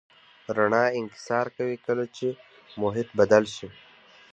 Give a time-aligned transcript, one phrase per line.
[0.57, 2.27] رڼا انکسار کوي کله چې
[2.81, 3.67] محیط بدل شي.